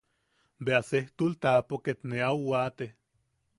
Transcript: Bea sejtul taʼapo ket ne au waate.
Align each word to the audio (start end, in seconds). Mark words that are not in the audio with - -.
Bea 0.65 0.79
sejtul 0.89 1.31
taʼapo 1.41 1.75
ket 1.85 1.99
ne 2.09 2.17
au 2.29 2.39
waate. 2.49 2.85